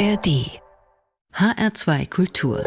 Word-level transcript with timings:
ARD 0.00 0.48
HR2 1.34 2.08
Kultur. 2.08 2.62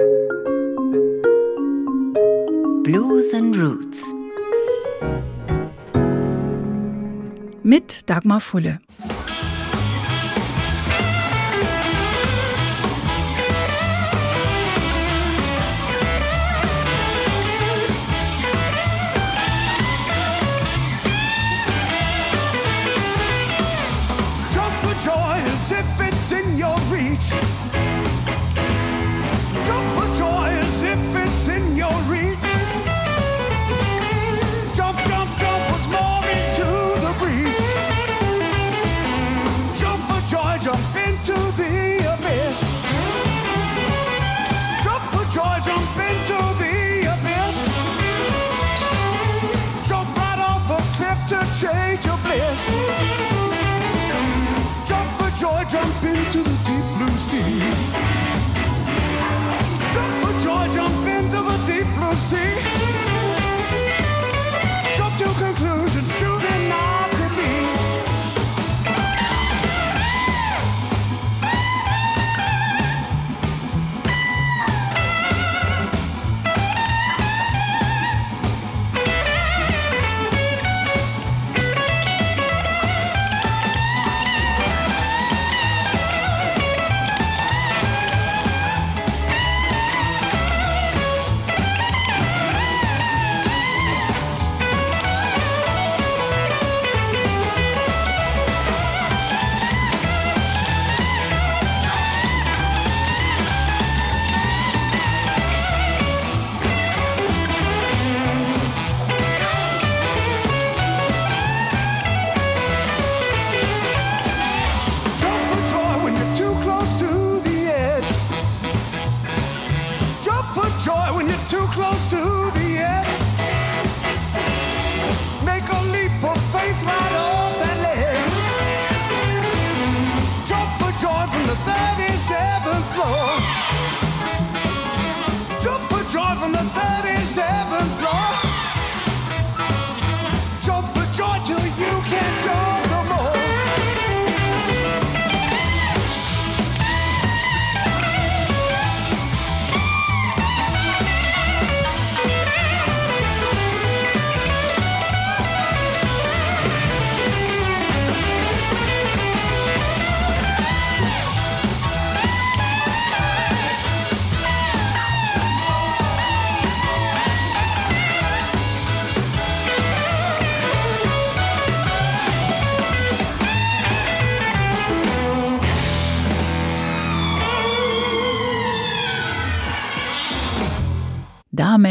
Blues 2.84 3.34
and 3.34 3.56
Roots. 3.56 4.06
Mit 7.64 8.08
Dagmar 8.08 8.40
Fulle. 8.40 8.80
chase 51.94 52.06
your 52.06 52.18
bliss. 52.18 52.62
Jump 54.86 55.10
for 55.18 55.30
joy, 55.38 55.64
jump 55.70 56.04
into 56.04 56.44
the 56.44 56.58
deep 56.66 56.86
blue 56.98 57.18
sea. 57.18 57.60
Jump 59.94 60.14
for 60.22 60.34
joy, 60.44 60.74
jump 60.74 61.08
into 61.08 61.42
the 61.42 61.58
deep 61.66 61.88
blue 61.98 62.16
sea. 62.16 62.73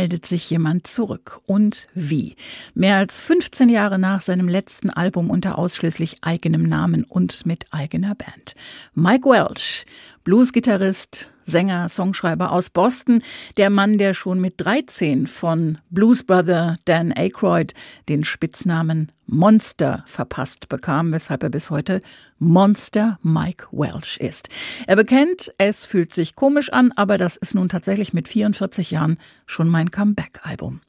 Meldet 0.03 0.27
sich 0.27 0.51
jemand 0.51 0.89
zurück. 0.89 1.41
Und 1.47 1.87
wie? 1.95 2.35
Mehr 2.75 2.97
als 2.97 3.21
15 3.21 3.69
Jahre 3.69 4.01
nach 4.01 4.21
seinem 4.21 4.49
letzten 4.49 4.91
Album 4.91 5.31
unter 5.31 5.59
ausschließlich 5.59 6.25
eigenem 6.25 6.65
Namen 6.65 7.05
und 7.05 7.47
mit 7.47 7.67
eigener 7.71 8.17
Band. 8.17 8.57
Mike 8.95 9.31
Welch, 9.31 9.87
Bluesgitarrist, 10.25 11.31
Sänger, 11.45 11.89
Songschreiber 11.89 12.53
aus 12.53 12.71
Boston, 12.71 13.23
der 13.57 13.71
Mann, 13.71 13.99
der 13.99 14.15
schon 14.15 14.41
mit 14.41 14.55
13 14.59 15.27
von 15.27 15.79
Blues 15.91 16.25
Brother 16.25 16.77
Dan 16.85 17.13
Aykroyd 17.13 17.75
den 18.09 18.25
Spitznamen 18.25 19.13
Monster 19.27 20.05
verpasst 20.07 20.69
bekam, 20.69 21.13
weshalb 21.13 21.43
er 21.43 21.51
bis 21.51 21.71
heute 21.71 22.03
Monster 22.39 23.19
Mike 23.23 23.67
Welch 23.73 24.19
ist. 24.19 24.49
Er 24.87 24.97
bekennt, 24.97 25.53
es 25.59 25.85
fühlt 25.85 26.15
sich 26.15 26.35
komisch 26.35 26.73
an, 26.73 26.93
aber 26.97 27.19
das 27.19 27.37
ist 27.37 27.55
nun 27.55 27.69
tatsächlich 27.69 28.13
mit 28.13 28.29
44 28.29 28.91
Jahren 28.91 29.19
schon 29.47 29.69
mein 29.69 29.91
Comeback-Album. 29.91 30.81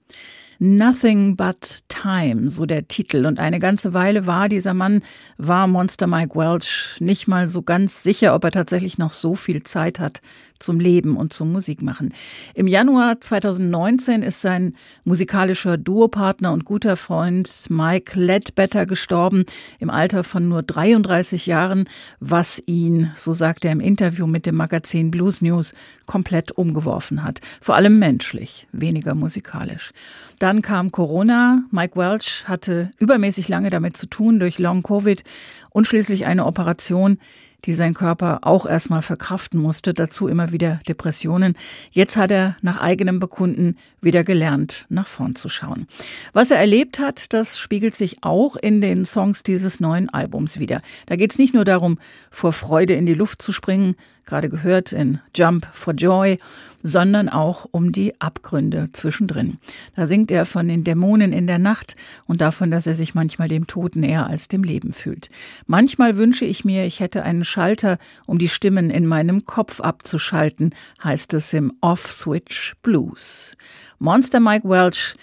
Nothing 0.59 1.35
But 1.35 1.79
Time, 1.87 2.49
so 2.49 2.65
der 2.65 2.87
Titel. 2.87 3.25
Und 3.25 3.39
eine 3.39 3.59
ganze 3.59 3.93
Weile 3.93 4.25
war 4.25 4.49
dieser 4.49 4.73
Mann, 4.73 5.01
war 5.37 5.67
Monster 5.67 6.07
Mike 6.07 6.35
Welch 6.35 6.97
nicht 6.99 7.27
mal 7.27 7.49
so 7.49 7.61
ganz 7.61 8.03
sicher, 8.03 8.35
ob 8.35 8.43
er 8.43 8.51
tatsächlich 8.51 8.97
noch 8.97 9.13
so 9.13 9.35
viel 9.35 9.63
Zeit 9.63 9.99
hat 9.99 10.21
zum 10.63 10.79
Leben 10.79 11.17
und 11.17 11.33
zum 11.33 11.51
Musikmachen. 11.51 12.13
Im 12.53 12.67
Januar 12.67 13.21
2019 13.21 14.23
ist 14.23 14.41
sein 14.41 14.73
musikalischer 15.03 15.77
Duopartner 15.77 16.51
und 16.51 16.65
guter 16.65 16.97
Freund 16.97 17.67
Mike 17.69 18.19
Ledbetter 18.19 18.85
gestorben, 18.85 19.45
im 19.79 19.89
Alter 19.89 20.23
von 20.23 20.47
nur 20.47 20.63
33 20.63 21.45
Jahren, 21.45 21.85
was 22.19 22.61
ihn, 22.65 23.11
so 23.15 23.33
sagt 23.33 23.65
er 23.65 23.71
im 23.71 23.79
Interview 23.79 24.25
mit 24.25 24.45
dem 24.45 24.55
Magazin 24.55 25.11
Blues 25.11 25.41
News, 25.41 25.73
komplett 26.05 26.51
umgeworfen 26.51 27.23
hat. 27.23 27.39
Vor 27.61 27.75
allem 27.75 27.99
menschlich, 27.99 28.67
weniger 28.71 29.15
musikalisch. 29.15 29.91
Dann 30.39 30.61
kam 30.61 30.91
Corona. 30.91 31.63
Mike 31.71 31.97
Welch 31.97 32.47
hatte 32.47 32.91
übermäßig 32.99 33.47
lange 33.47 33.69
damit 33.69 33.95
zu 33.95 34.07
tun 34.07 34.39
durch 34.39 34.59
Long 34.59 34.83
Covid 34.83 35.23
und 35.71 35.87
schließlich 35.87 36.25
eine 36.25 36.45
Operation, 36.45 37.17
die 37.65 37.73
sein 37.73 37.93
Körper 37.93 38.39
auch 38.41 38.65
erstmal 38.65 39.01
verkraften 39.01 39.59
musste, 39.59 39.93
dazu 39.93 40.27
immer 40.27 40.51
wieder 40.51 40.79
Depressionen. 40.87 41.55
Jetzt 41.91 42.17
hat 42.17 42.31
er 42.31 42.57
nach 42.61 42.79
eigenem 42.79 43.19
Bekunden 43.19 43.77
wieder 44.01 44.23
gelernt, 44.23 44.85
nach 44.89 45.07
vorn 45.07 45.35
zu 45.35 45.49
schauen. 45.49 45.87
Was 46.33 46.51
er 46.51 46.57
erlebt 46.57 46.99
hat, 46.99 47.33
das 47.33 47.57
spiegelt 47.57 47.95
sich 47.95 48.17
auch 48.21 48.55
in 48.55 48.81
den 48.81 49.05
Songs 49.05 49.43
dieses 49.43 49.79
neuen 49.79 50.09
Albums 50.09 50.59
wieder. 50.59 50.81
Da 51.05 51.15
geht 51.15 51.31
es 51.31 51.39
nicht 51.39 51.53
nur 51.53 51.65
darum, 51.65 51.99
vor 52.31 52.53
Freude 52.53 52.93
in 52.93 53.05
die 53.05 53.13
Luft 53.13 53.41
zu 53.41 53.51
springen, 53.51 53.95
gerade 54.25 54.49
gehört 54.49 54.91
in 54.91 55.19
Jump 55.35 55.67
for 55.73 55.93
Joy, 55.93 56.37
sondern 56.83 57.29
auch 57.29 57.65
um 57.71 57.91
die 57.91 58.19
Abgründe 58.21 58.89
zwischendrin. 58.91 59.57
Da 59.95 60.05
singt 60.05 60.29
er 60.29 60.45
von 60.45 60.67
den 60.67 60.83
Dämonen 60.83 61.31
in 61.31 61.47
der 61.47 61.57
Nacht 61.57 61.95
und 62.25 62.41
davon, 62.41 62.69
dass 62.69 62.85
er 62.85 62.93
sich 62.93 63.15
manchmal 63.15 63.47
dem 63.47 63.65
Toten 63.65 64.01
näher 64.01 64.27
als 64.27 64.49
dem 64.49 64.63
Leben 64.63 64.93
fühlt. 64.93 65.29
Manchmal 65.65 66.17
wünsche 66.17 66.45
ich 66.45 66.65
mir, 66.65 66.85
ich 66.85 66.99
hätte 66.99 67.23
einen 67.23 67.45
Schalter, 67.45 67.97
um 68.25 68.37
die 68.37 68.49
Stimmen 68.49 68.89
in 68.89 69.07
meinem 69.07 69.45
Kopf 69.45 69.79
abzuschalten, 69.79 70.75
heißt 71.03 71.33
es 71.33 71.53
im 71.53 71.73
Off-Switch 71.81 72.75
Blues. 72.83 73.55
Monster 73.97 74.41
Mike 74.41 74.67
Welch 74.67 75.15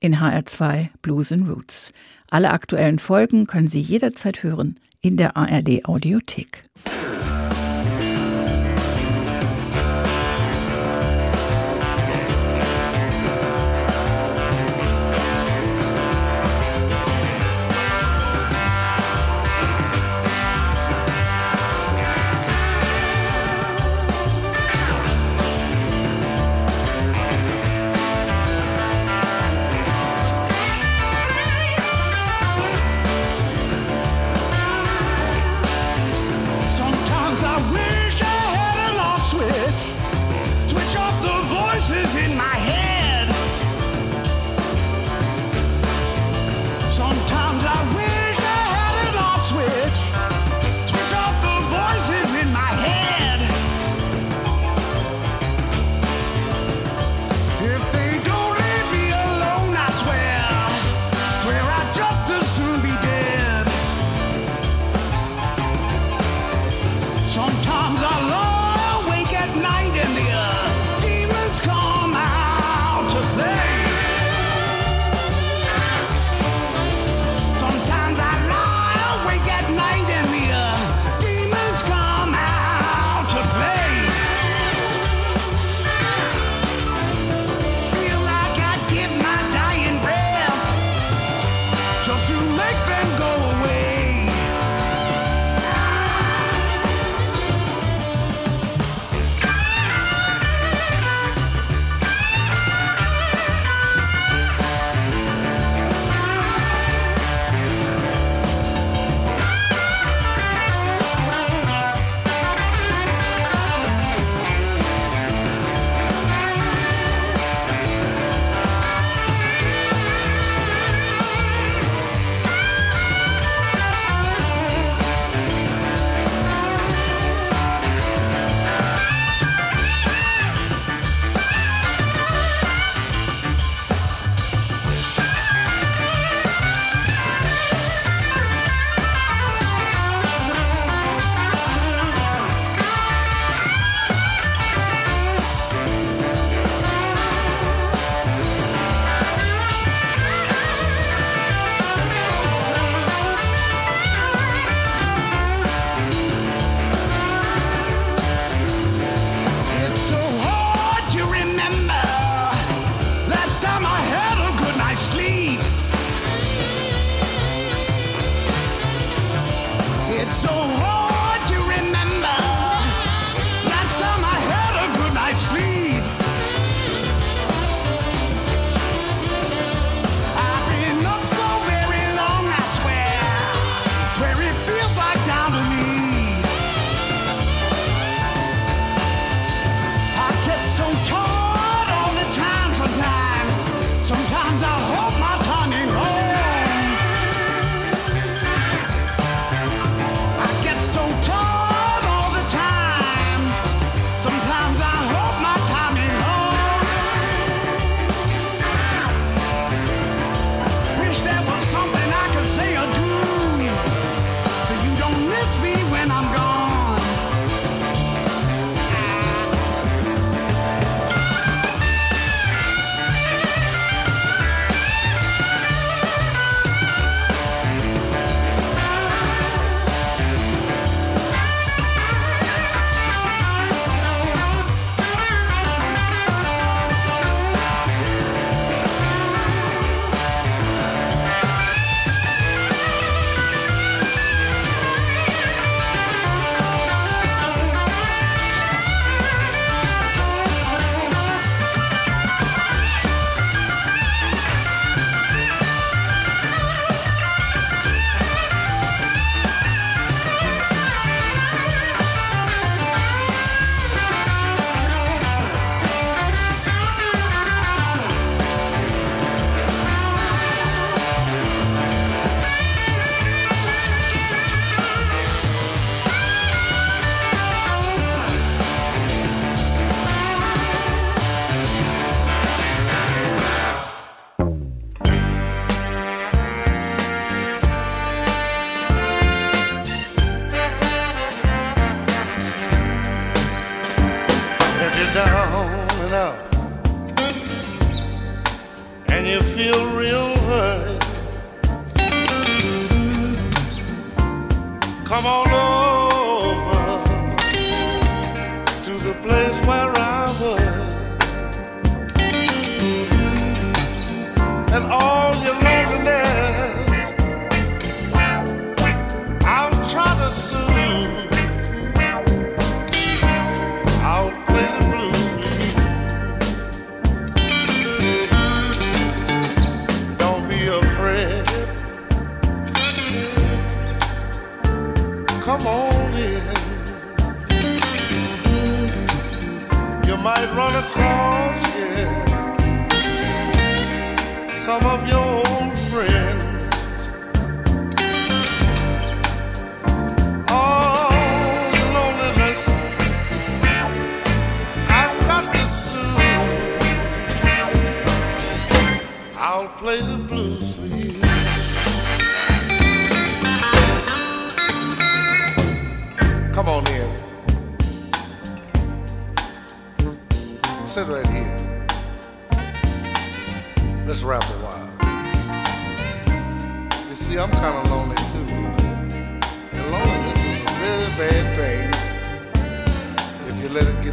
in 0.00 0.16
HR2 0.16 0.88
Blues 1.00 1.32
and 1.32 1.48
Roots. 1.48 1.92
Alle 2.30 2.50
aktuellen 2.50 2.98
Folgen 2.98 3.46
können 3.46 3.68
Sie 3.68 3.80
jederzeit 3.80 4.42
hören 4.42 4.78
in 5.00 5.16
der 5.16 5.36
ARD 5.36 5.84
Audiothek. 5.86 6.64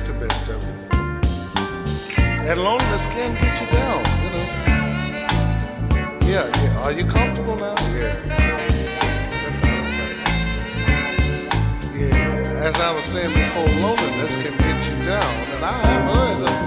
The 0.05 0.13
best 0.13 0.49
of 0.49 0.61
you. 0.63 0.73
And 2.49 2.59
loneliness 2.61 3.05
can 3.07 3.33
get 3.35 3.61
you 3.61 3.67
down, 3.67 4.03
you 4.23 4.29
know. 4.35 4.47
Yeah, 6.27 6.45
yeah. 6.63 6.83
Are 6.83 6.91
you 6.91 7.05
comfortable 7.05 7.55
now? 7.55 7.75
Yeah. 7.95 8.15
That's 9.43 9.59
how 9.61 9.79
I 9.79 9.85
say. 9.85 10.11
Yeah. 11.95 12.67
As 12.67 12.75
I 12.81 12.91
was 12.93 13.05
saying 13.05 13.33
before, 13.33 13.67
loneliness 13.81 14.35
can 14.35 14.57
get 14.57 14.79
you 14.89 14.95
down, 15.05 15.33
and 15.53 15.63
I 15.63 15.77
have 15.87 16.05
heard 16.15 16.41
of 16.49 16.63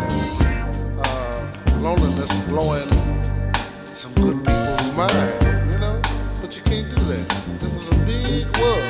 uh, 1.05 1.81
loneliness 1.81 2.33
blowing 2.49 2.91
some 3.93 4.15
good 4.15 4.39
people's 4.45 4.93
mind, 4.97 5.71
you 5.71 5.79
know. 5.79 6.01
But 6.41 6.57
you 6.57 6.63
can't 6.63 6.89
do 6.89 6.95
that. 6.95 7.27
This 7.61 7.75
is 7.77 7.89
a 7.89 7.97
big 8.07 8.47
world. 8.57 8.85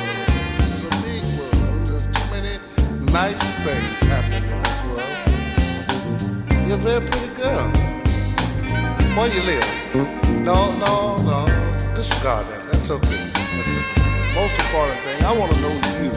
This 0.57 0.71
is 0.77 0.83
a 0.85 0.89
big 1.03 1.23
world. 1.37 1.87
There's 1.87 2.07
too 2.07 2.27
many 2.31 2.59
nice 3.11 3.53
things 3.65 3.99
happening. 4.07 4.26
You're 6.67 6.75
a 6.75 6.79
very 6.79 6.99
pretty 6.99 7.33
girl. 7.33 7.71
Where 9.15 9.29
you 9.33 9.41
live? 9.43 9.65
No, 10.43 10.69
no, 10.79 11.15
no. 11.23 11.45
Disregard 11.95 12.45
that. 12.47 12.61
That's 12.69 12.91
okay. 12.91 13.07
That's 13.55 13.73
the 13.73 13.81
most 14.35 14.55
important 14.59 14.99
thing. 14.99 15.23
I 15.23 15.31
want 15.31 15.53
to 15.53 15.57
know 15.61 15.71
you. 15.95 16.11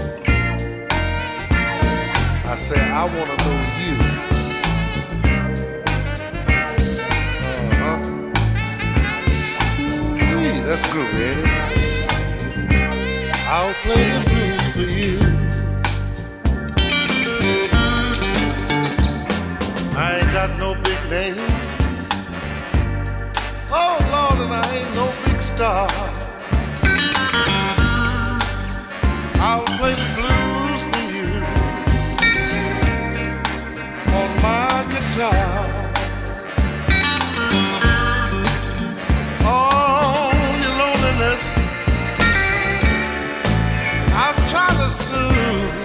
I 2.51 2.57
say 2.57 2.81
I 2.81 3.05
want 3.05 3.31
to 3.31 3.37
know 3.47 3.59
you. 3.79 3.95
Uh-huh. 7.71 7.99
That's 10.67 10.85
groovy, 10.87 11.23
ain't 11.31 11.47
it? 11.47 11.51
I'll 13.47 13.75
play 13.85 14.03
the 14.11 14.21
blues 14.29 14.67
for 14.75 14.83
you. 14.99 15.30
Got 20.47 20.59
no 20.59 20.75
big 20.75 21.01
name. 21.11 21.37
Oh 23.71 23.97
Lord, 24.13 24.39
and 24.45 24.53
I 24.55 24.67
ain't 24.77 24.93
no 24.95 25.07
big 25.27 25.39
star. 25.39 25.87
I'll 29.49 29.69
play 29.79 29.95
the 30.03 30.09
blues 30.17 30.83
for 30.91 31.05
you 31.17 31.31
on 34.19 34.31
my 34.47 34.73
guitar. 34.93 35.51
Oh, 39.43 40.31
your 40.63 40.75
loneliness, 40.83 41.45
I'll 44.23 44.41
try 44.53 44.71
to 44.81 44.89
soothe. 44.89 45.81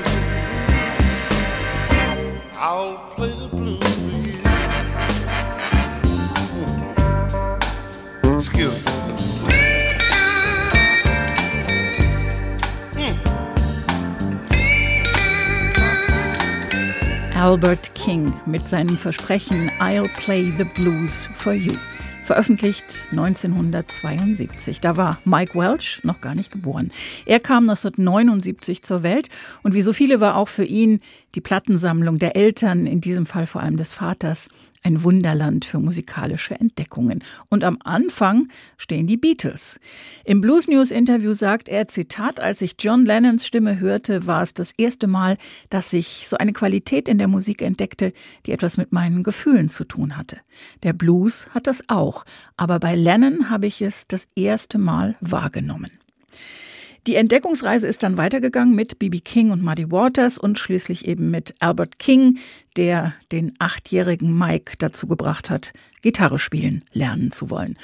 I'll 2.58 2.98
play 3.16 3.35
Albert 17.46 17.94
King 17.94 18.34
mit 18.48 18.68
seinem 18.68 18.98
Versprechen 18.98 19.70
I'll 19.80 20.10
Play 20.18 20.52
the 20.58 20.64
Blues 20.64 21.30
for 21.36 21.54
You. 21.54 21.74
Veröffentlicht 22.24 23.10
1972. 23.12 24.82
Da 24.82 24.98
war 24.98 25.20
Mike 25.25 25.54
Welch 25.54 26.00
noch 26.02 26.22
gar 26.22 26.34
nicht 26.34 26.52
geboren. 26.52 26.92
Er 27.28 27.40
kam 27.40 27.70
1979 27.70 28.82
zur 28.82 29.04
Welt 29.04 29.30
und 29.62 29.75
wie 29.75 29.84
so 29.84 29.94
viele 29.94 30.20
war 30.20 30.38
auch 30.38 30.48
für 30.48 30.64
ihn 30.64 31.02
die 31.36 31.42
Plattensammlung 31.42 32.18
der 32.18 32.36
Eltern, 32.36 32.88
in 32.88 33.00
diesem 33.00 33.28
Fall 33.28 33.46
vor 33.46 33.62
allem 33.62 33.78
des 33.78 33.94
Vaters, 33.94 34.48
ein 34.86 35.04
Wunderland 35.04 35.65
für 35.65 35.80
musikalische 35.80 36.56
Entdeckungen. 36.60 37.24
Und 37.50 37.63
am 37.63 37.77
Anfang 37.84 38.50
stehen 38.77 39.08
die 39.08 39.18
Beatles. 39.18 39.80
Im 40.24 40.42
Blues 40.42 40.68
News 40.68 40.92
Interview 40.92 41.34
sagt 41.34 41.70
er, 41.70 41.88
Zitat, 41.88 42.39
als 42.39 42.62
ich 42.62 42.75
John 42.80 43.06
Lennons 43.06 43.46
Stimme 43.46 43.80
hörte, 43.80 44.27
war 44.27 44.42
es 44.42 44.54
das 44.54 44.74
erste 44.77 45.08
Mal, 45.08 45.38
dass 45.70 45.94
ich 45.94 46.27
so 46.27 46.38
eine 46.38 46.54
Qualität 46.54 47.08
in 47.08 47.18
der 47.18 47.27
Musik 47.27 47.62
entdeckte, 47.62 48.13
die 48.46 48.51
etwas 48.51 48.77
mit 48.77 48.92
meinen 48.92 49.24
Gefühlen 49.24 49.70
zu 49.70 49.84
tun 49.84 50.18
hatte. 50.18 50.38
Der 50.84 50.94
Blues 50.94 51.48
hat 51.50 51.68
das 51.68 51.84
auch, 51.88 52.25
aber 52.58 52.80
bei 52.80 52.96
Lennon 52.96 53.50
habe 53.50 53.68
ich 53.68 53.82
es 53.82 54.08
das 54.08 54.27
erste 54.36 54.77
Mal 54.77 55.15
wahrgenommen. 55.22 55.92
Die 57.08 57.16
Entdeckungsreise 57.16 57.86
ist 57.86 58.02
dann 58.02 58.18
weitergegangen 58.18 58.74
mit 58.74 58.98
B.B. 58.98 59.20
King 59.20 59.52
und 59.52 59.62
Muddy 59.62 59.92
Waters 59.92 60.40
und 60.40 60.58
schließlich 60.58 61.08
eben 61.08 61.30
mit 61.30 61.54
Albert 61.60 62.00
King, 62.00 62.40
der 62.78 63.14
den 63.32 63.54
achtjährigen 63.60 64.36
Mike 64.36 64.74
dazu 64.80 65.06
gebracht 65.06 65.52
hat, 65.52 65.72
Gitarre 66.02 66.40
spielen 66.40 66.84
lernen 66.94 67.32
zu 67.32 67.52
wollen. 67.52 67.78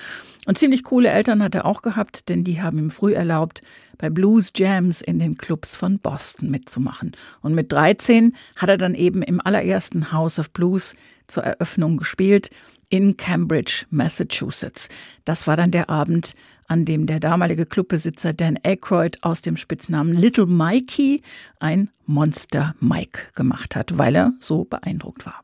Und 0.48 0.58
ziemlich 0.58 0.84
coole 0.84 1.10
Eltern 1.10 1.44
hat 1.44 1.54
er 1.54 1.66
auch 1.66 1.84
gehabt, 1.84 2.30
denn 2.30 2.44
die 2.44 2.64
haben 2.64 2.80
ihm 2.80 2.90
früh 2.90 3.14
erlaubt, 3.14 3.62
bei 4.00 4.10
Blues 4.10 4.52
Jams 4.56 5.02
in 5.02 5.20
den 5.20 5.38
Clubs 5.38 5.76
von 5.76 6.00
Boston 6.00 6.50
mitzumachen. 6.50 7.12
Und 7.42 7.54
mit 7.54 7.72
13 7.72 8.36
hat 8.56 8.70
er 8.70 8.78
dann 8.78 8.96
eben 8.96 9.22
im 9.22 9.40
allerersten 9.40 10.12
House 10.12 10.40
of 10.40 10.50
Blues 10.50 10.96
zur 11.28 11.44
Eröffnung 11.44 11.98
gespielt 11.98 12.50
in 12.90 13.18
Cambridge, 13.18 13.86
Massachusetts. 13.92 14.90
Das 15.26 15.46
war 15.46 15.56
dann 15.56 15.70
der 15.70 15.92
Abend, 15.92 16.34
an 16.72 16.86
dem 16.86 17.06
der 17.06 17.20
damalige 17.20 17.66
Clubbesitzer 17.66 18.32
Dan 18.32 18.58
Aykroyd 18.64 19.18
aus 19.24 19.42
dem 19.42 19.58
Spitznamen 19.58 20.14
Little 20.14 20.46
Mikey 20.46 21.22
ein 21.60 21.90
Monster 22.06 22.76
Mike 22.80 23.34
gemacht 23.36 23.76
hat, 23.76 23.98
weil 23.98 24.16
er 24.16 24.34
so 24.40 24.64
beeindruckt 24.64 25.26
war. 25.26 25.44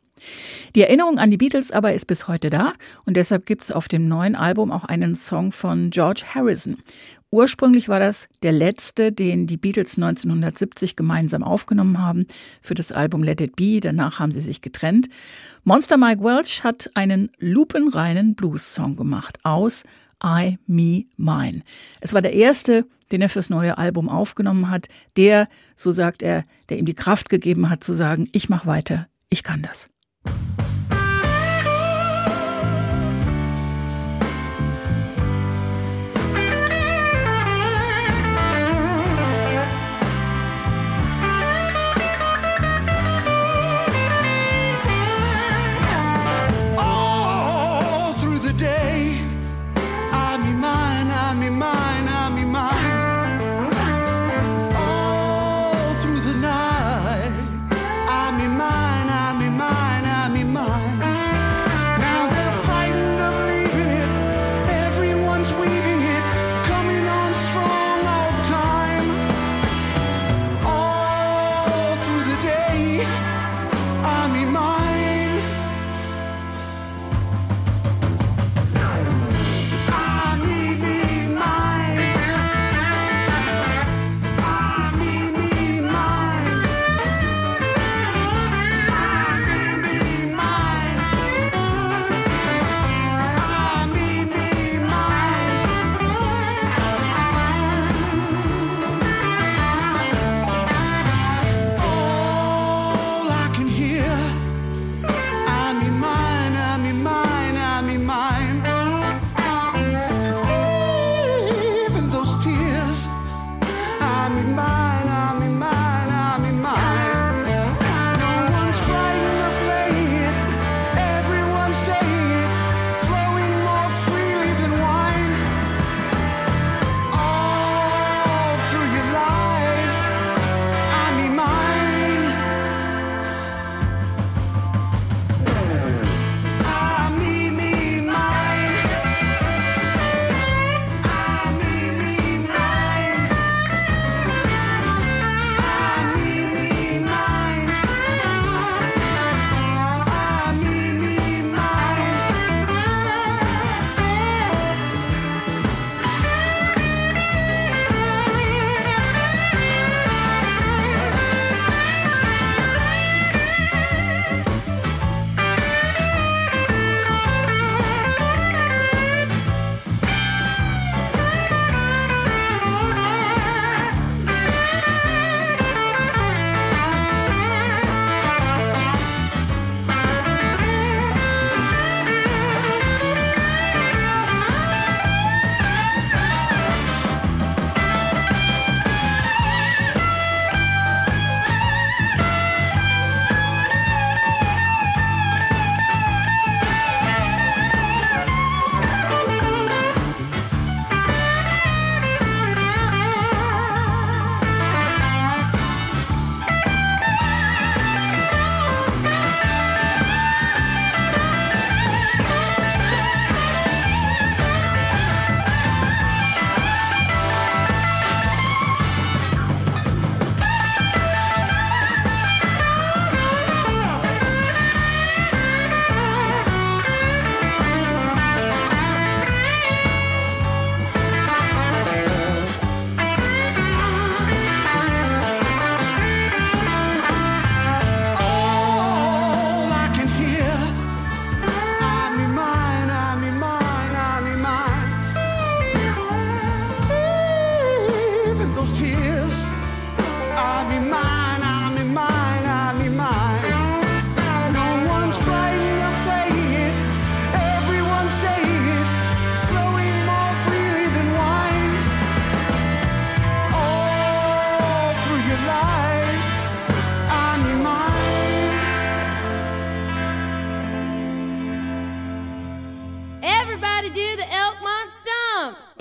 Die 0.74 0.82
Erinnerung 0.82 1.20
an 1.20 1.30
die 1.30 1.38
Beatles 1.38 1.72
aber 1.72 1.94
ist 1.94 2.06
bis 2.06 2.30
heute 2.30 2.50
da 2.50 2.74
und 3.04 3.18
deshalb 3.18 3.46
gibt 3.46 3.66
es 3.66 3.72
auf 3.74 3.90
dem 3.90 4.08
neuen 4.08 4.36
Album 4.36 4.72
auch 4.72 4.86
einen 4.86 5.16
Song 5.16 5.52
von 5.52 5.90
George 5.90 6.24
Harrison. 6.34 6.78
Ursprünglich 7.30 7.90
war 7.90 8.00
das 8.00 8.30
der 8.42 8.54
letzte, 8.54 9.12
den 9.12 9.48
die 9.48 9.58
Beatles 9.58 9.98
1970 9.98 10.96
gemeinsam 10.96 11.44
aufgenommen 11.44 12.02
haben 12.02 12.26
für 12.62 12.74
das 12.74 12.94
Album 12.94 13.22
Let 13.22 13.42
It 13.42 13.58
Be. 13.58 13.82
Danach 13.82 14.20
haben 14.20 14.32
sie 14.32 14.40
sich 14.40 14.62
getrennt. 14.62 15.10
Monster 15.66 15.98
Mike 15.98 16.24
Welch 16.24 16.64
hat 16.64 16.90
einen 16.94 17.30
lupenreinen 17.38 18.36
Blues-Song 18.36 18.96
gemacht 18.96 19.40
aus 19.44 19.84
I, 20.24 20.58
Me, 20.68 21.06
Mine. 21.18 21.62
Es 22.02 22.14
war 22.14 22.22
der 22.22 22.34
erste, 22.34 22.86
den 23.12 23.22
er 23.22 23.30
fürs 23.30 23.50
neue 23.50 23.78
Album 23.78 24.10
aufgenommen 24.10 24.70
hat, 24.70 24.88
der, 25.16 25.48
so 25.76 25.92
sagt 25.92 26.22
er, 26.24 26.46
der 26.70 26.78
ihm 26.78 26.86
die 26.86 26.96
Kraft 26.96 27.30
gegeben 27.30 27.70
hat 27.70 27.84
zu 27.84 27.94
sagen, 27.94 28.28
ich 28.32 28.50
mach 28.50 28.66
weiter, 28.66 29.08
ich 29.30 29.44
kann 29.44 29.62
das. 29.62 29.90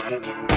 Música 0.09 0.56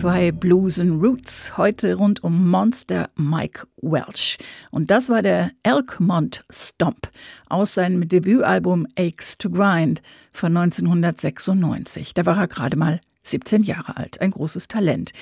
HR2 0.00 0.32
Blues 0.32 0.80
and 0.80 1.02
Roots. 1.02 1.58
Heute 1.58 1.94
rund 1.94 2.24
um 2.24 2.48
Monster 2.48 3.08
Mike 3.16 3.64
Welch. 3.82 4.38
Und 4.70 4.90
das 4.90 5.10
war 5.10 5.20
der 5.20 5.50
Elkmont 5.62 6.42
Stomp 6.48 7.10
aus 7.50 7.74
seinem 7.74 8.08
Debütalbum 8.08 8.86
Aches 8.96 9.36
to 9.36 9.50
Grind 9.50 10.00
von 10.32 10.56
1996. 10.56 12.14
Da 12.14 12.24
war 12.24 12.38
er 12.38 12.48
gerade 12.48 12.78
mal 12.78 13.02
17 13.24 13.62
Jahre 13.62 13.98
alt, 13.98 14.22
ein 14.22 14.30
großes 14.30 14.68
Talent. 14.68 15.12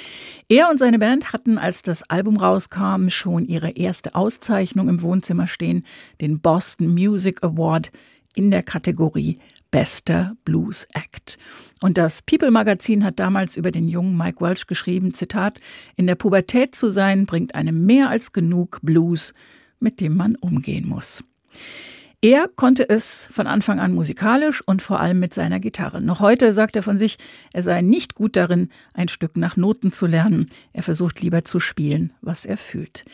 Er 0.49 0.71
und 0.71 0.79
seine 0.79 1.01
Band 1.01 1.33
hatten, 1.33 1.59
als 1.59 1.83
das 1.83 2.09
Album 2.09 2.37
rauskam, 2.37 3.09
schon 3.09 3.47
ihre 3.47 3.71
erste 3.71 4.15
Auszeichnung 4.15 4.89
im 4.89 5.03
Wohnzimmer 5.03 5.49
stehen, 5.49 5.85
den 6.21 6.39
Boston 6.41 6.95
Music 6.95 7.43
Award 7.43 7.91
in 8.37 8.53
der 8.53 8.63
Kategorie 8.63 9.37
Bester 9.71 10.35
Blues 10.45 10.87
Act. 10.95 11.39
Und 11.81 11.99
das 11.99 12.23
People 12.23 12.51
Magazin 12.51 13.05
hat 13.05 13.19
damals 13.19 13.57
über 13.57 13.71
den 13.71 13.89
jungen 13.89 14.17
Mike 14.17 14.41
Welch 14.41 14.67
geschrieben, 14.67 15.15
Zitat, 15.15 15.61
in 15.97 16.07
der 16.07 16.15
Pubertät 16.15 16.75
zu 16.75 16.91
sein 16.91 17.27
bringt 17.27 17.55
einem 17.55 17.85
mehr 17.85 18.09
als 18.09 18.33
genug 18.33 18.81
Blues, 18.83 19.35
mit 19.79 20.01
dem 20.01 20.17
man 20.17 20.37
umgehen 20.37 20.89
muss. 20.89 21.25
Er 22.21 22.49
konnte 22.49 22.89
es 22.89 23.29
von 23.33 23.47
Anfang 23.47 23.79
an 23.79 23.95
musikalisch 23.95 24.61
und 24.67 24.83
vor 24.83 24.99
allem 24.99 25.21
mit 25.21 25.33
seiner 25.33 25.61
Gitarre. 25.61 26.01
Noch 26.01 26.19
heute 26.19 26.53
sagt 26.53 26.75
er 26.75 26.83
von 26.83 26.99
sich, 26.99 27.17
er 27.53 27.63
sei 27.63 27.81
nicht 27.81 28.17
gut 28.17 28.35
darin, 28.35 28.71
ein 28.93 29.07
Stück 29.07 29.37
nach 29.37 29.57
Noten 29.57 29.93
zu 29.93 30.07
lernen. 30.07 30.51
Er 30.73 30.83
versucht 30.83 31.21
lieber 31.21 31.45
zu 31.45 31.61
spielen, 31.61 32.13
was 32.21 32.45
er 32.45 32.57
fühlt. 32.57 33.05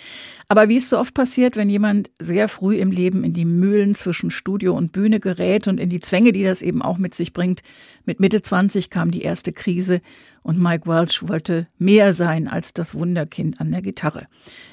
Aber 0.48 0.70
wie 0.70 0.78
es 0.78 0.88
so 0.88 0.98
oft 0.98 1.12
passiert, 1.12 1.54
wenn 1.54 1.68
jemand 1.68 2.12
sehr 2.18 2.48
früh 2.48 2.76
im 2.76 2.90
Leben 2.90 3.24
in 3.24 3.34
die 3.34 3.44
Mühlen 3.44 3.94
zwischen 3.94 4.30
Studio 4.30 4.74
und 4.74 4.92
Bühne 4.92 5.20
gerät 5.20 5.68
und 5.68 5.80
in 5.80 5.90
die 5.90 6.00
Zwänge, 6.00 6.32
die 6.32 6.44
das 6.44 6.62
eben 6.62 6.80
auch 6.80 6.96
mit 6.96 7.14
sich 7.14 7.34
bringt, 7.34 7.60
mit 8.06 8.20
Mitte 8.20 8.40
20 8.40 8.88
kam 8.88 9.10
die 9.10 9.20
erste 9.20 9.52
Krise 9.52 10.00
und 10.44 10.60
Mike 10.60 10.86
Welch 10.86 11.26
wollte 11.26 11.66
mehr 11.78 12.12
sein 12.12 12.46
als 12.46 12.72
das 12.74 12.94
Wunderkind 12.94 13.60
an 13.60 13.72
der 13.72 13.82
Gitarre. 13.82 14.26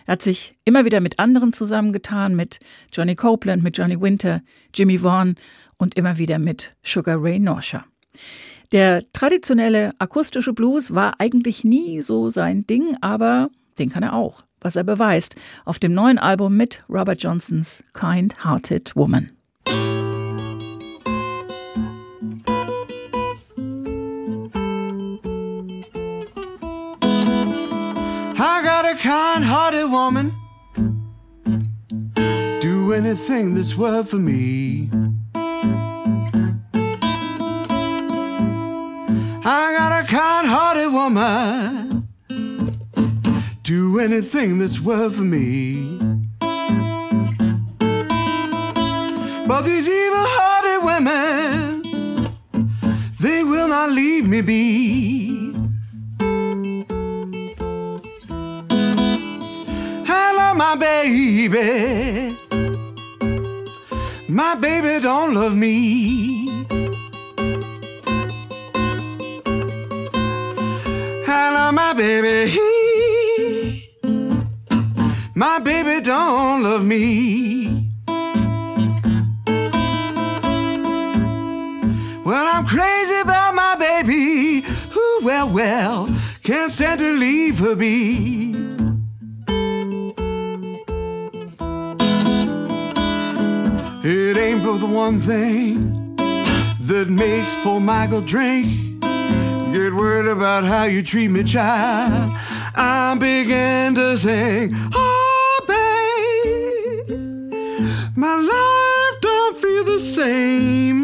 Er 0.05 0.13
hat 0.13 0.21
sich 0.21 0.55
immer 0.65 0.85
wieder 0.85 0.99
mit 0.99 1.17
anderen 1.17 1.53
zusammengetan, 1.53 2.35
mit 2.35 2.59
Johnny 2.91 3.15
Copeland, 3.15 3.63
mit 3.63 3.77
Johnny 3.77 3.99
Winter, 3.99 4.41
Jimmy 4.75 5.01
Vaughan 5.01 5.35
und 5.77 5.95
immer 5.95 6.17
wieder 6.17 6.37
mit 6.37 6.75
Sugar 6.83 7.17
Ray 7.19 7.39
Norsha. 7.39 7.85
Der 8.71 9.03
traditionelle 9.13 9.91
akustische 9.97 10.53
Blues 10.53 10.93
war 10.93 11.19
eigentlich 11.19 11.63
nie 11.63 12.01
so 12.01 12.29
sein 12.29 12.67
Ding, 12.67 12.97
aber 13.01 13.49
den 13.79 13.89
kann 13.89 14.03
er 14.03 14.13
auch, 14.13 14.43
was 14.59 14.75
er 14.75 14.83
beweist 14.83 15.35
auf 15.65 15.79
dem 15.79 15.93
neuen 15.93 16.19
Album 16.19 16.55
mit 16.55 16.83
Robert 16.89 17.23
Johnsons 17.23 17.83
Kind 28.95 29.43
Hearted 29.43 29.89
Woman. 29.89 30.35
do 32.91 32.93
anything 32.93 33.53
that's 33.53 33.75
worth 33.75 34.09
for 34.09 34.17
me. 34.17 34.89
I 39.43 39.73
got 39.77 40.03
a 40.03 40.07
kind-hearted 40.07 40.91
woman. 40.91 42.07
Do 43.63 43.99
anything 43.99 44.59
that's 44.59 44.79
worth 44.79 45.15
for 45.15 45.23
me. 45.23 45.97
But 49.47 49.61
these 49.63 49.87
evil-hearted 49.87 50.85
women 50.85 51.81
they 53.19 53.43
will 53.43 53.67
not 53.67 53.91
leave 53.91 54.27
me 54.27 54.41
be 54.41 55.40
my 60.61 60.75
baby. 60.75 62.37
My 64.27 64.53
baby 64.53 64.99
don't 65.01 65.33
love 65.33 65.55
me. 65.55 66.67
Hello, 71.25 71.71
my 71.71 71.93
baby. 71.93 72.35
My 75.33 75.57
baby 75.57 75.99
don't 75.99 76.61
love 76.61 76.85
me. 76.85 77.01
Well, 82.23 82.45
I'm 82.55 82.67
crazy 82.67 83.19
about 83.19 83.55
my 83.55 83.75
baby. 83.87 84.63
Ooh, 84.95 85.19
well, 85.23 85.49
well, 85.49 86.07
can't 86.43 86.71
stand 86.71 86.99
to 86.99 87.11
leave 87.13 87.57
her 87.57 87.75
be. 87.75 88.70
It 94.31 94.37
ain't 94.37 94.63
but 94.63 94.77
the 94.77 94.85
one 94.85 95.19
thing 95.19 96.15
that 96.15 97.09
makes 97.09 97.53
poor 97.55 97.81
Michael 97.81 98.21
drink. 98.21 99.01
Get 99.01 99.93
worried 99.93 100.29
about 100.29 100.63
how 100.63 100.85
you 100.85 101.03
treat 101.03 101.27
me, 101.27 101.43
child. 101.43 102.31
I 102.73 103.13
began 103.19 103.93
to 103.95 104.17
sing, 104.17 104.71
Oh, 104.93 105.65
babe, 105.67 107.09
my 108.15 108.35
life 108.35 109.19
don't 109.19 109.61
feel 109.61 109.83
the 109.83 109.99
same. 109.99 110.99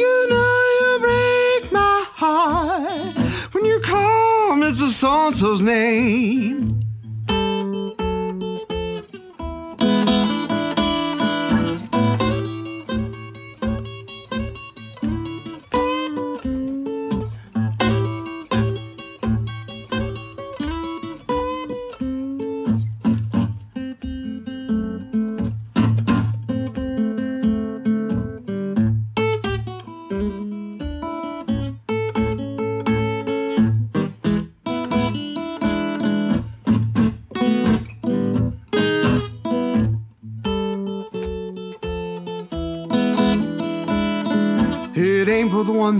You 0.00 0.28
know 0.30 0.54
you 0.80 0.98
break 0.98 1.72
my 1.72 2.06
heart 2.14 3.16
when 3.52 3.66
you 3.66 3.80
call 3.80 4.52
Mr. 4.52 4.88
So 4.88 5.26
and 5.26 5.36
so's 5.36 5.60
name. 5.60 6.79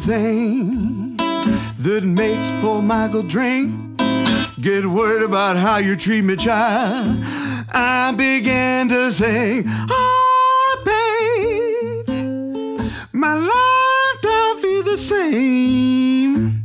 Thing 0.00 1.16
that 1.16 2.02
makes 2.04 2.50
poor 2.60 2.82
Michael 2.82 3.22
drink. 3.22 3.72
Get 4.60 4.86
worried 4.86 5.22
about 5.22 5.56
how 5.56 5.78
you 5.78 5.96
treat 5.96 6.22
me, 6.22 6.36
child. 6.36 7.24
I 7.72 8.12
began 8.16 8.88
to 8.88 9.10
say, 9.12 9.62
Oh, 9.66 10.82
babe, 10.84 12.08
my 13.12 13.34
life 13.34 14.20
don't 14.22 14.62
feel 14.62 14.82
the 14.82 14.98
same. 14.98 16.64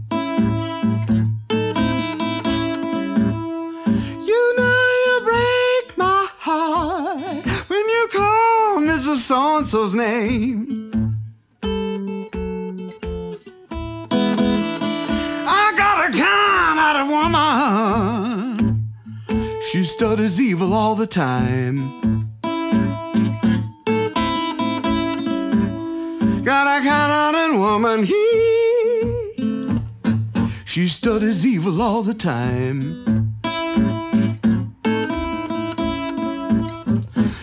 You 4.29 4.53
know 4.57 4.81
you 5.05 5.21
break 5.23 5.97
my 5.97 6.27
heart 6.39 7.45
when 7.69 7.89
you. 7.89 7.95
So 9.17 9.57
and 9.57 9.65
so's 9.65 9.95
name. 9.95 10.64
Stutters 20.25 20.41
evil 20.41 20.73
all 20.73 20.95
the 20.95 21.05
time. 21.05 22.31
Got 26.43 26.65
a 26.65 26.81
kind-hearted 26.83 27.59
woman, 27.59 28.05
he. 28.05 28.15
She 30.65 30.89
stutters 30.89 31.45
evil 31.45 31.79
all 31.79 32.01
the 32.01 32.15
time. 32.15 33.35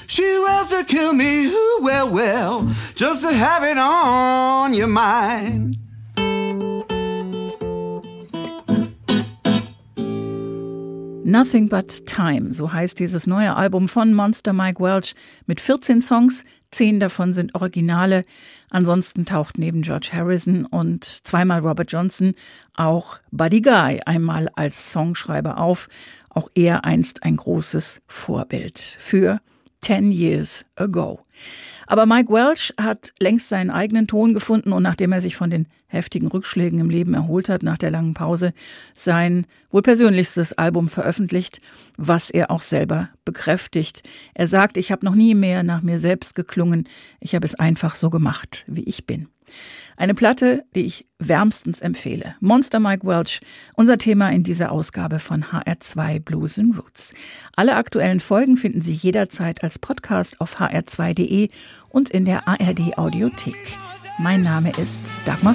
She 0.09 0.39
wants 0.41 0.71
to 0.71 0.83
kill 0.83 1.13
me, 1.13 1.45
who, 1.45 1.83
well, 1.85 2.11
well, 2.11 2.75
just 2.97 3.23
to 3.23 3.33
have 3.33 3.63
it 3.63 3.79
on 3.79 4.75
your 4.75 4.89
mind. 4.89 5.62
Nothing 11.33 11.71
But 11.71 12.05
Time, 12.05 12.53
so 12.53 12.75
heißt 12.75 12.99
dieses 12.99 13.27
neue 13.27 13.57
Album 13.57 13.89
von 13.89 14.13
Monster 14.13 14.53
Mike 14.53 14.83
Welch 14.83 15.15
mit 15.47 15.63
14 15.63 16.03
Songs, 16.03 16.45
zehn 16.71 17.01
davon 17.01 17.33
sind 17.33 17.55
Originale. 17.55 18.25
Ansonsten 18.69 19.25
taucht 19.25 19.57
neben 19.57 19.81
George 19.81 20.11
Harrison 20.13 20.67
und 20.67 21.07
zweimal 21.07 21.61
Robert 21.61 21.91
Johnson 21.91 22.35
auch 22.77 23.19
Buddy 23.31 23.63
Guy 23.63 24.03
einmal 24.05 24.51
als 24.57 24.93
Songschreiber 24.93 25.57
auf. 25.57 25.89
Auch 26.29 26.51
er 26.55 26.85
einst 26.85 27.23
ein 27.23 27.37
großes 27.37 28.03
Vorbild 28.07 28.79
für 28.79 29.41
Ten 29.81 30.13
Years 30.13 30.67
Ago. 30.77 31.21
Aber 31.87 32.07
Mike 32.07 32.33
Welch 32.33 32.73
hat 32.81 33.13
längst 33.19 33.49
seinen 33.49 33.71
eigenen 33.71 34.07
Ton 34.07 34.35
gefunden 34.35 34.73
und 34.73 34.83
nachdem 34.83 35.13
er 35.13 35.21
sich 35.21 35.37
von 35.37 35.51
den 35.51 35.67
heftigen 35.87 36.29
Rückschlägen 36.29 36.79
im 36.79 36.91
Leben 36.91 37.15
erholt 37.15 37.49
hat 37.49 37.63
nach 37.63 37.79
der 37.79 37.91
langen 37.91 38.15
Pause, 38.15 38.53
sein 38.95 39.47
wohl 39.71 39.83
persönlichstes 39.83 40.53
Album 40.55 40.89
veröffentlicht, 40.89 41.61
was 41.97 42.31
er 42.31 42.51
auch 42.51 42.63
selber 42.63 43.11
bekräftigt. 43.25 44.03
Er 44.35 44.47
sagt, 44.47 44.77
ich 44.77 44.93
habe 44.93 45.05
noch 45.05 45.15
nie 45.15 45.35
mehr 45.35 45.63
nach 45.63 45.83
mir 45.83 45.99
selbst 45.99 46.35
geklungen, 46.35 46.89
ich 47.21 47.35
habe 47.35 47.47
es 47.47 47.55
einfach 47.55 47.95
so 47.95 48.11
gemacht, 48.11 48.65
wie 48.67 48.85
ich 48.85 49.07
bin. 49.07 49.29
Eine 49.97 50.15
Platte, 50.15 50.65
die 50.75 50.81
ich 50.81 51.07
wärmstens 51.19 51.81
empfehle. 51.81 52.35
Monster 52.41 52.81
Mike 52.81 53.07
Welch, 53.07 53.41
unser 53.77 53.99
Thema 53.99 54.31
in 54.31 54.43
dieser 54.43 54.73
Ausgabe 54.73 55.19
von 55.19 55.45
HR2 55.45 56.21
Blues 56.21 56.59
and 56.59 56.77
Roots. 56.77 57.15
Alle 57.57 57.77
aktuellen 57.77 58.21
Folgen 58.21 58.57
finden 58.57 58.83
Sie 58.83 58.95
jederzeit 58.95 59.63
als 59.63 59.79
Podcast 59.79 60.41
auf 60.41 60.59
hr2.de 60.61 61.51
und 61.89 62.11
in 62.11 62.25
der 62.25 62.49
ARD 62.49 62.99
Audiothek. 62.99 63.79
Mein 64.19 64.43
Name 64.43 64.73
ist 64.81 65.21
Dagmar 65.25 65.55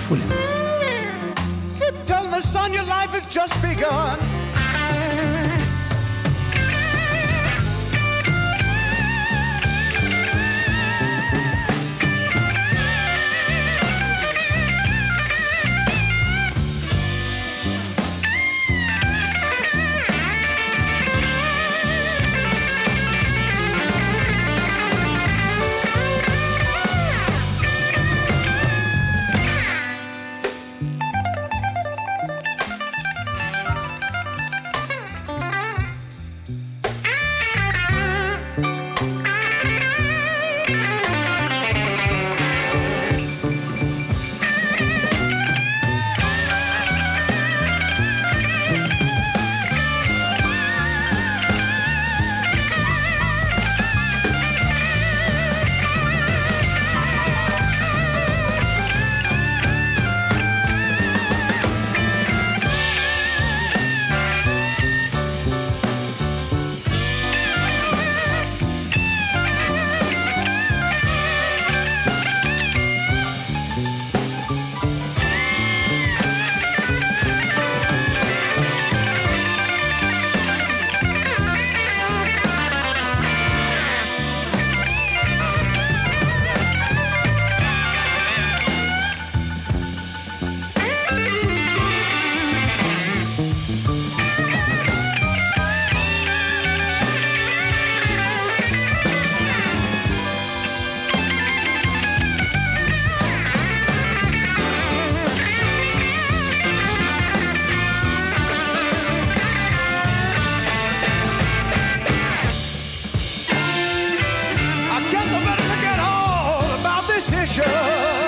Fulle. 117.47 118.27